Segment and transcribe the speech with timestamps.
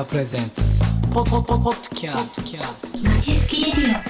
[0.00, 0.62] ア presents
[1.12, 4.02] ポポポポッドキャストキャストまちすきレディ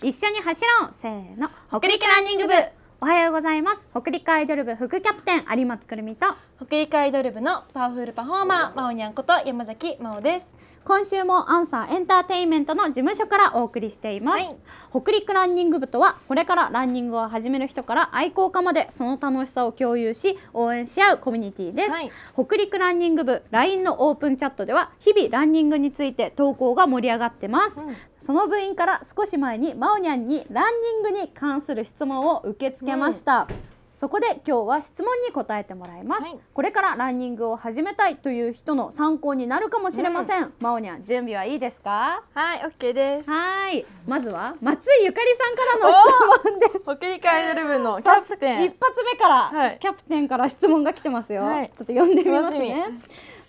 [0.00, 0.90] 一緒に走ろう。
[0.92, 1.50] せーの。
[1.68, 2.52] 北陸ランニング部。
[3.00, 3.84] おはようございます。
[3.90, 6.26] 北陸アイドル部副キャプテン有松くるみと。
[6.64, 10.52] 北陸アイドル部のパワフルパフォーマーまおにゃんこと山崎まおです
[10.84, 14.58] 今週もアンサーエンターテインメントの事務所からお送りしています、はい。
[14.90, 22.10] 北陸ランニング部とはこれからランニングを始める人から愛好家までその楽しさを共有し応援し合うコミュニティです、はい。
[22.34, 27.96] 北陸ランニング部 LINE のオープンチャットでは日々ランニングについて投稿が盛り上がってます、うん。
[28.18, 33.46] その部員から少し前にまおにゃんにランニングに関する質問を受け付けました、
[33.94, 36.38] そこで今日は質問に答えてもらいます、はい。
[36.54, 42.22] これからランニングを始めたいという人の参考になるかもしれません、マオニャン準備はいいですか？
[42.34, 43.30] はいオッケーです。
[43.30, 43.84] はい。
[44.06, 46.84] まずは松井ゆかりさんからの質問です。
[46.84, 48.64] 北陸アイドル部のキャプテン。
[48.64, 49.78] 一発目から、はい。
[49.78, 51.68] キャプテンから質問が来てますよ、はい。
[51.68, 52.80] ちょっと読んでみますね。
[52.80, 52.92] 楽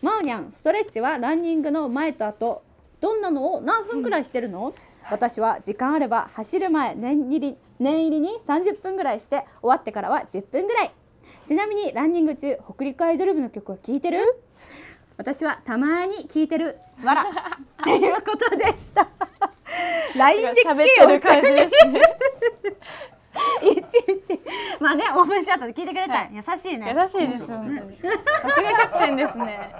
[0.01, 2.61] マオニャンストレッチはランニングの前と後
[2.99, 4.73] どんなのを何分くらいしてるの、
[5.09, 10.91] 私は時間あれば走る前念入り念入りに30分ぐらいして終わってからは10分ぐらい。
[11.47, 14.19] ちなみにランニング中北陸アイドル部の曲は聴いてる？
[15.17, 16.77] 私はたまに聴いてる。
[17.03, 17.25] わらっ
[17.83, 19.09] ていうことでした。
[20.17, 22.01] LINE で聞喋っけよてる感じですね。
[23.63, 23.79] いち
[24.11, 24.39] いち。
[24.79, 26.29] まあねオープンチャットで聞いてくれた、はい。
[26.33, 26.95] 優しいね。
[26.95, 27.97] 優しいです本当に。
[27.99, 28.09] さ
[28.51, 29.75] すがキャプテンですね。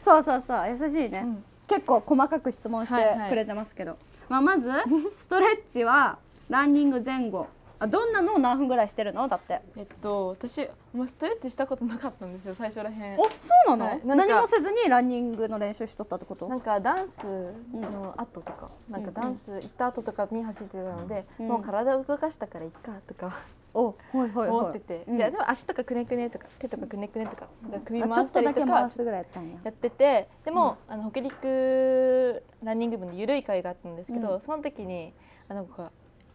[0.00, 0.68] そうそうそう。
[0.68, 1.44] 優しいね、ん。
[1.66, 3.18] 結構細かく質問しはいはい。
[3.24, 4.70] てくれてますけど、まあ、まず
[5.16, 6.18] ストレッチは
[6.52, 7.46] ランニング前後。
[7.78, 9.26] あどんなのを何分ぐらいしてるの？
[9.26, 9.62] だって。
[9.74, 13.18] えっと私まあストレッチしたことなかったんですよ最初らへん。
[13.18, 14.06] おそうなの、はい。
[14.06, 16.46] なんか何もせずにランニングの練習しとったってこと？
[16.46, 17.24] なんかダンス
[17.72, 23.34] の後とか、なんかダンス行った後とかに走ってたので、うんもう体を動かしたからいっかとか。
[23.74, 24.48] おはいはいはい。
[24.50, 25.18] 思ってて、うん。
[25.18, 27.48] ででも足とかくねくねとか手とかくねくねとか
[27.86, 29.58] 首あちょ回したっとだけりとか回すぐらいやったんや。
[29.64, 34.40] やっててでも、あの北陸ランニング部のゆるい会があったんですけど、うん。
[34.42, 35.14] その時に
[35.48, 35.90] あの子が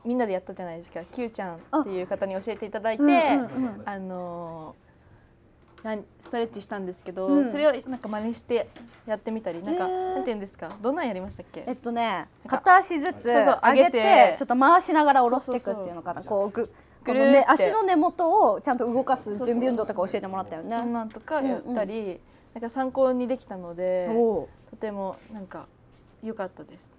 [0.06, 1.03] みんなでやったじゃないですか。
[1.03, 3.19] Q ちゃんっていう方に教えていただいて、うんうんう
[3.80, 3.81] ん。
[3.85, 4.75] あの
[5.84, 7.47] ランストレッチしたんですけど、うん。
[7.47, 8.69] それをなんか真似して
[9.06, 10.75] やってみたりなんかなんて言うんですか？
[10.81, 11.63] どんなんやりましたっけ？
[11.68, 16.24] えっとね片足ずつ上げてちょっと回しながら下ろしていくっていうのかな。
[16.24, 16.69] こうぐ
[17.03, 20.78] ぐるね、足の根元をちゃんと動かす準備運動とか教えてもらったよね。
[20.78, 22.19] そんなんとかやったり、
[22.53, 24.09] なんか参考にできたので
[24.72, 25.68] とてもなんか
[26.22, 26.91] 良かったです。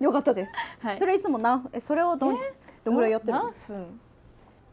[0.00, 0.98] よかったです、はい。
[0.98, 2.38] それいつも何えそれをどん
[2.84, 3.44] どんぐらいやってるの？
[3.44, 4.00] 何分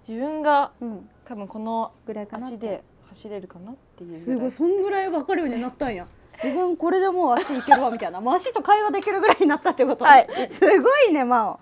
[0.08, 1.10] 自分がうん。
[1.26, 6.08] 多分このぐらいかな足で走れるかなっていうすごいそんぐらい分かるようになったんや。
[6.44, 8.20] 自分これでもう足いけるわみたいな。
[8.20, 10.06] もう足と会話できるぐらいになったってこと。
[10.06, 10.28] はい。
[10.52, 11.58] すごいねま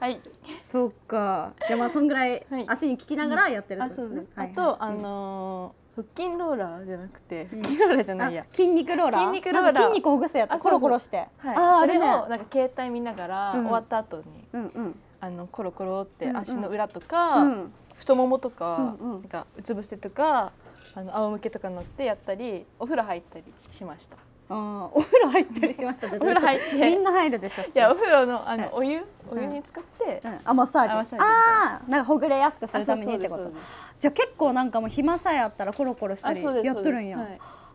[0.00, 0.20] あはい。
[0.62, 1.54] そうか。
[1.66, 2.64] じゃあまあそんぐらいはい。
[2.68, 4.52] 足に効きながらやってるっあそうですね、はいはい。
[4.52, 8.42] あと、あのー腹筋ローラーじゃなくて腹筋ローラーじゃないや。
[8.42, 9.20] あ、筋肉ローラー？
[9.26, 9.82] 筋肉ローラー。
[9.84, 11.28] 筋肉ほぐすやつコロコロして。
[11.38, 12.14] はい、あそれれね。
[12.14, 13.60] をなんか携帯見ながら、うん。
[13.62, 15.00] 終わった後にうんうん。
[15.20, 17.72] あのコロコロって足の裏とか、うん。
[17.96, 19.20] 太ももとか、うんうん。
[19.22, 20.52] なんかうつ伏せとか
[20.94, 24.16] あの仰向けとか乗ってやったりお風呂入ったりしました。
[24.50, 26.08] あーお風呂入ったりしました？
[26.08, 26.76] ね お風呂入って。
[26.76, 28.72] みんな入るでしょ普い通やお風呂のあの、はい。
[28.74, 29.04] お湯？
[29.30, 30.38] お湯に使って、うん。
[30.44, 30.92] あマッサージ。
[30.92, 33.52] あマッサージあーなんかほぐれやすくするためにってこと。
[33.98, 37.18] じゃあ結構なんかもう暇さえあったらコロコロしたりやっとるんや、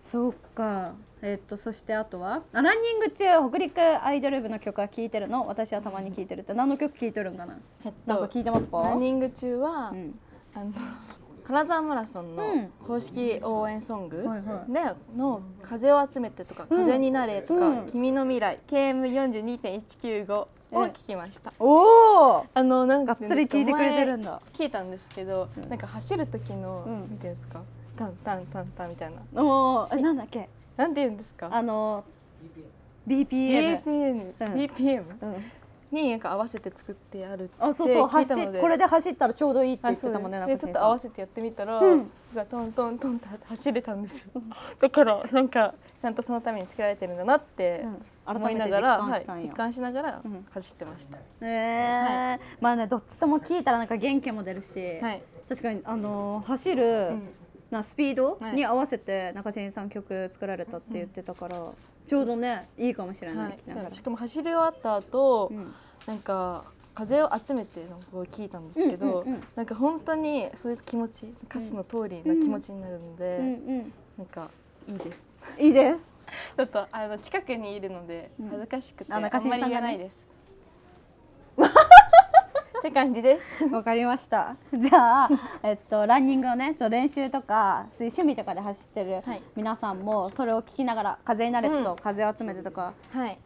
[0.04, 0.94] そうか。
[1.22, 2.42] えっとそしてあとは？
[2.54, 5.48] あランニング中北陸アイドル部の曲は聴いてるの？
[5.48, 6.54] 私はたまに聴いてるって。
[6.54, 7.56] 何の曲聴いてるんかな？
[7.86, 8.82] えっなんか聞いてますか？
[8.82, 10.20] ランニング中は、うん。
[10.56, 10.72] あの
[11.46, 12.70] 金沢マラソンのうん。
[12.88, 14.24] 公式応援ソング
[15.16, 16.80] の「風を集めて」とか「うん。
[16.86, 21.54] 風になれ」とかうん「君の未来」KM42.195 を聞きました。
[21.60, 24.42] おおあのなんがっつり聴いてくれてるんだ。
[24.60, 25.70] 前聞いたんですけど、うん。
[25.70, 27.00] なんか走る時の、うん。
[27.02, 27.62] なんてんですか
[27.96, 29.42] タンタンタンタンみたいな。
[29.44, 30.50] おーえなんだっけ？
[30.78, 31.50] なんていうんですか？
[31.52, 32.04] あの
[33.08, 34.54] BPM BPM、うん。
[34.54, 35.36] BPM うん
[35.94, 38.48] になんか合わせて作ってあるってあそうそう聞いたので。
[38.48, 42.10] 走これで走ったらちょうどいいって言あってたもんねちょっと合わせてやってみたら、うん。
[42.36, 44.42] がトントントンって走れたんですよ。
[44.80, 47.98] だからなんかちゃんとそのために作られてるんだなってうん。
[48.26, 49.44] 思いながら、実感したんや。
[49.44, 50.46] 実感しながらうん。
[50.52, 52.40] 走ってました、えー。
[52.62, 57.30] まあねどっちとも聞いたらなんか元気も出るし、はい、確かにあのー走る、うん
[57.74, 58.56] なスピードはい。
[58.56, 61.72] に合わせて中新さん曲作られたって言ってたから、
[62.06, 63.96] ちょうどねいいかもしれない、はい。
[63.96, 65.74] しかも走り終わった後、うん。
[66.06, 69.44] なんか風を集めてのを聞いたんですけど、うんうんうん。
[69.56, 73.50] なんか本当にそういう気持ち歌詞の通りの気持ちになるので、うんう
[73.82, 74.50] んなんか
[74.88, 75.28] いいです。
[75.58, 76.14] いいです。
[76.56, 78.50] ちょっとあの近くにいるのでうん。
[78.50, 80.16] 恥ずかしくて、ああんまり言えないです
[82.84, 84.58] って感じですわかりました。
[84.78, 85.30] じゃあ、
[85.64, 92.94] えっと、ランニングをね、ちょっと練習とか、そういう趣味とかで走ってるはい皆さんも、それを聞きながら、風になれと、うん風を集めてとか。
[93.14, 93.38] はい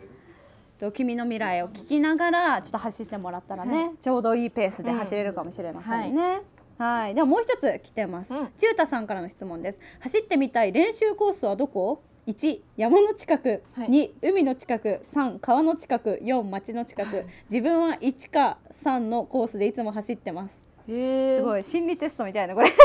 [0.80, 6.42] と君の未来を聞きながら、ちょっと走ってもらったらね、はちょうどいいペースで走れるかもしれませんね。
[6.80, 8.36] はい、ではもう一つ来てます。
[8.36, 9.80] うんちゅうたさんからの質問です。
[10.00, 12.02] 走ってみたい練習コースはどこ？
[12.28, 13.90] ？1山の近く、はい。
[13.90, 15.00] 2海の近く。
[15.04, 16.20] 3川の近く。
[16.22, 17.26] 4町の近く。
[17.50, 20.68] 自分は1か3のコースでいつも走ってます。
[20.88, 21.64] へすごい。
[21.64, 22.70] 心理テストみたいなこれ。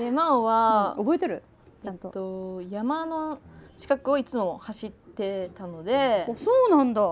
[0.00, 1.42] えマオは、覚えてる？
[1.80, 3.38] ちちゃんゃんとと山の
[3.76, 7.02] 近くをいつも走ってたのでおそうなんだ。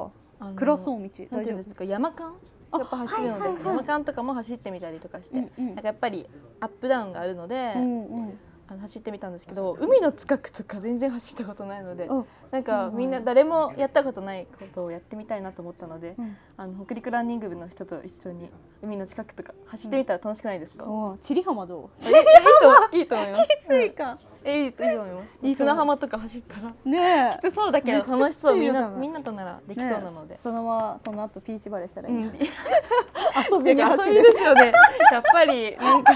[0.40, 1.00] あの暗そう道。
[1.02, 1.84] なんていうんですか？
[1.84, 2.34] 山間？
[2.72, 5.66] あやっぱ走るので、はいはいはい山間とかも走ってみたりとかして、うんうん。
[5.66, 6.26] なんかやっぱり
[6.60, 8.38] アップダウンがあるので、うんうん
[8.70, 16.36] あの走ってみたんですけど海の近くとか全然走ったことないのであなんかみんな誰もやったことないことをやってみたいなと思ったので、うん。
[16.56, 18.50] あの北陸ランニング部の人と一緒に
[18.82, 22.04] 海の近くとか走ってみたら楽しくないですか、お千里浜どう？
[22.04, 23.42] えいいといいと思います。
[23.42, 24.18] きついか。
[24.42, 25.54] えいいといいと思います。
[25.54, 28.56] 砂浜とか走ったらねきつそうだけど楽しそう。
[28.56, 30.38] みんなみんなとならできそうなので。
[30.38, 34.72] そのままその後ピーチバレーしたらいい、うん、 遊びに走遊びるですよね。
[35.12, 36.12] やっぱりなんか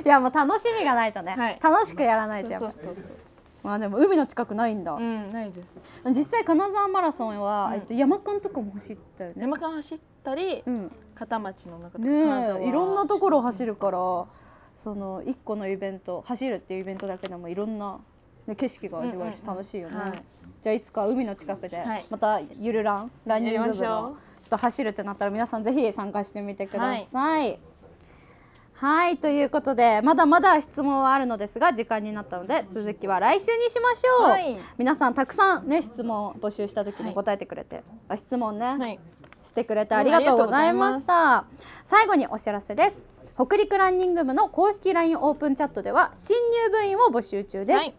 [0.04, 1.58] いやもう楽しみがないとね、はい。
[1.62, 3.12] 楽しくやらないとやっぱそうそうそう。
[3.62, 5.80] まあでも海の近くないんだ、うんないです。
[6.06, 7.74] 実際金沢マラソンは、うん。
[7.74, 10.90] えっと、山間とかも走ったよね山間走ったりうん。
[11.14, 13.98] 片町の中とかね金沢えいろんなところを走るから
[14.76, 17.98] その一個のイベント走るっていうイベントだけでもいろんな、
[18.46, 19.56] ね、景色が味わえるしうんうんうん。
[19.56, 20.22] 楽しいよね、はい。
[20.62, 22.04] じゃあいつか海の近くではい。
[22.10, 24.28] またゆるランランニング部のう。
[24.42, 27.40] ちょっと走るってなったら皆さんぜひ参加してみてください。
[27.40, 27.58] はい、
[29.20, 34.56] ということでまだまだ質問はあるのですが時間になったので続きは来週にしましょう、はい。
[34.78, 37.08] 皆さんたくさんね質問を募集した時はい。
[37.08, 39.00] に答えてくれて、あ質問ね、はい。
[39.42, 41.46] してくれてありがとうございました。
[41.84, 43.06] 最後にお知らせです。
[43.34, 47.94] 北陸ランニング部の公式 LINE オープンチャットでは新入部員を募集中です、はい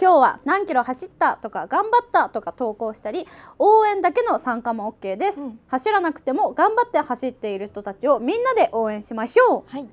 [0.00, 3.26] 今日は何キロ走ったとか頑張ったとか投稿したり
[3.58, 5.60] 応援だけの参加も OK です、うん。
[5.68, 9.70] 走らなくても頑張って走っている人たちをみんなで応援しましょう。
[9.70, 9.88] はい。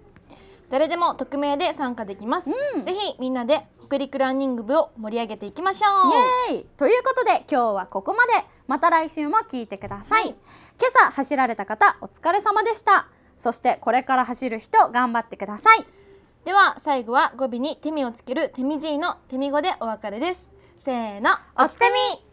[0.70, 2.50] 誰でも匿名で参加できます。
[2.50, 6.10] ぜひみんなで北陸ランニング部を盛り上げていきましょ
[6.50, 6.52] う。
[6.52, 6.66] イエーイ。
[6.78, 8.32] ということで今日はここまで。
[8.68, 10.36] また来週も聞いてください、はい。
[10.80, 13.08] 今朝走られた方お疲れ様でした。
[13.36, 15.86] そしてこれから走る人頑張ってください
[16.46, 20.50] では最後は語尾に手みをつける手みじいの手み語でお別れです。
[20.80, 21.86] せーの、おつて
[22.16, 22.31] み。